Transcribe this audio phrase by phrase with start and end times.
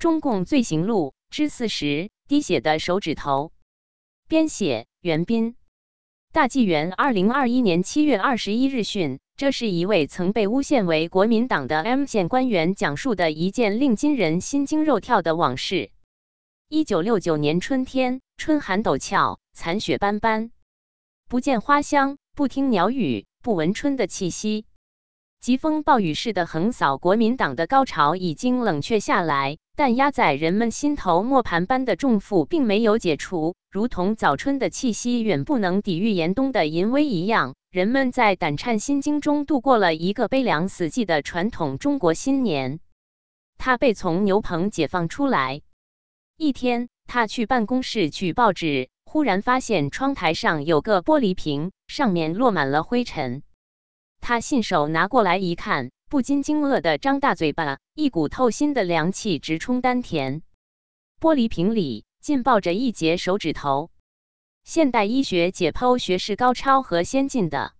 [0.00, 3.52] 中共罪行录之四十：滴血的手指头。
[4.28, 5.56] 编写：袁斌。
[6.32, 15.90] 大纪元二零二一年七月二十一日讯，这是一位曾被诬陷为国民党的 M 县官员讲述的一件令今人心惊肉跳的往事。
[16.70, 20.50] 一九六九年春天，春寒陡峭，残雪斑斑，
[21.28, 24.64] 不见花香，不听鸟语，不闻春的气息。
[25.42, 42.78] 疾风暴雨似的横扫国民党的高潮已经冷却下来，但压在人们心头磨盘般的重负并没有解除，如同早春的气息远不能抵御严冬的淫威一样，人们在胆颤心惊中度过了一个悲凉死寂的传统中国新年。
[43.56, 45.62] 他被从牛棚解放出来。
[46.36, 53.42] 一天，他去办公室取报纸，忽然发现窗台上有个玻璃瓶，上面落满了灰尘。
[54.20, 60.42] 他信手拿过来一看，不禁惊愕的张大嘴巴，一股透心的凉气直冲丹田。
[61.20, 63.92] 玻璃瓶里浸泡着一截手指头。
[64.64, 67.74] 现代医学解剖学是高超和先进的，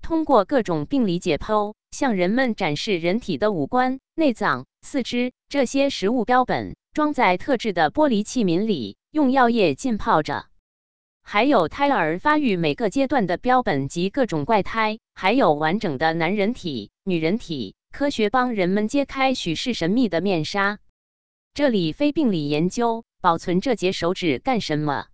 [0.00, 6.76] 通过各种病理解剖，向人们展示人体的五官、内脏、四肢这些实物标本。
[6.94, 10.46] 装在特制的玻璃器皿里，用药液浸泡着。
[11.22, 17.74] 还有胎儿发育每个阶段的标本及各种怪胎，还有完整的男人体、女人体。
[17.92, 20.78] 科学帮人们揭开许是神秘的面纱。
[21.54, 25.06] 这里非病理研究，保存这节手指干什么？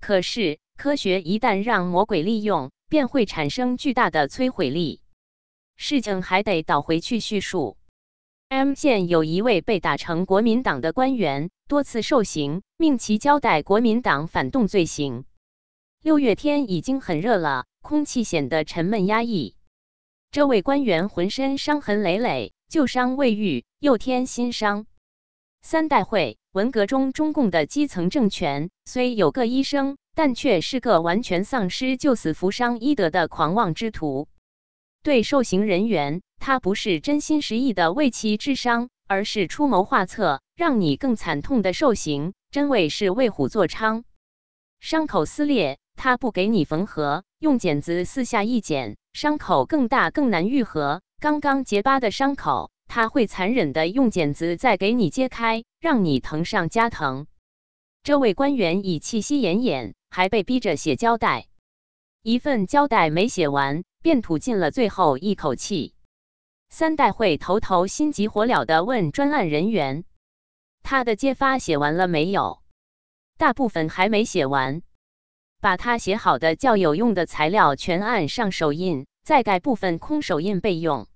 [0.00, 5.00] 可是科学一旦让魔鬼利用，便会产生巨大的摧毁力。
[5.76, 7.78] 事情还得倒回去叙述。
[8.50, 15.24] M 县有一位被打成国民党的官员，多次受刑，命其交代国民党反动罪行。
[16.02, 19.56] 六月天已经很热了，空气显得沉闷压抑。
[20.30, 24.86] 这位官员浑身伤痕累累，旧伤未愈，又添新伤。
[25.62, 34.28] 三代会文革中，中共的基层政权虽有个医生，但却是个完全丧失救死扶伤医德的狂妄之徒。
[35.02, 36.20] 对受刑人员。
[36.36, 44.04] 他不是真心实意的为其治伤，而是出谋划策，让你更惨痛的受刑，真谓是为虎作伥。
[44.80, 51.02] 伤口撕裂，他不给你缝合，用剪子四下一剪，伤口更大更难愈合。
[51.20, 57.26] 刚刚结疤的伤口，他会残忍的用剪子再给你揭开，让你疼上加疼。
[58.02, 61.46] 这位官员已气息奄奄，还被逼着写交代，
[62.22, 65.93] 一份交代没写完，便吐尽了最后一口气。
[66.76, 70.02] 三代会头头心急火燎地问专案人员
[70.82, 72.62] ：“他的揭发写完了没有？”
[73.38, 74.82] 大部分还没写完，
[75.60, 81.06] 把他写好的较有用的材料全按上手印，再盖部分空手印备用。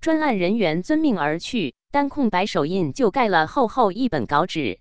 [0.00, 4.80] 专案人员遵命而去，单空白手印就盖了厚厚一本稿纸。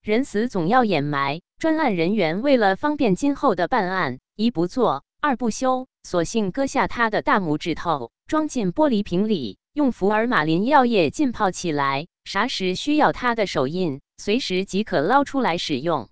[0.00, 8.12] 人死总要掩埋，专案人员为了方便今后的办案，一不做二不休，索性割下他的大拇指头。
[8.26, 12.08] 装进玻璃瓶里，用福尔马林药液浸泡起来。
[12.26, 16.10] 啥时需要他的手印，随时即可捞出来使用。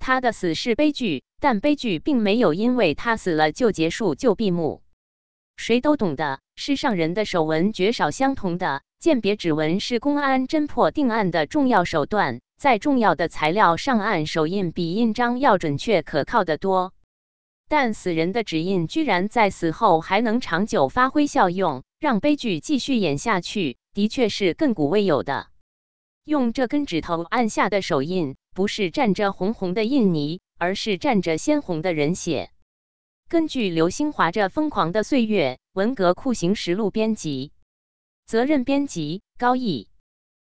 [0.00, 4.82] 他的死是悲剧，但悲剧并没有因为他死了就结束就闭幕。
[5.56, 8.82] 谁都懂得，世上人的手纹绝少相同的。
[8.98, 16.92] 鉴别指纹是公安侦破定案的重要手段，在重要的材料上按手印，比印章要准确可靠的多。
[17.68, 25.48] 但死人的指印居然在死后还能长久发挥效用，让悲剧继续演下去，的确是亘古未有的。
[26.24, 32.50] 用这根指头按下的手印，不是蘸着红红的印泥，而是蘸着鲜红的人血。
[33.28, 37.52] 根据刘兴华这《疯狂的岁月》文革酷刑实录编辑，
[38.26, 39.88] 责任编辑高毅。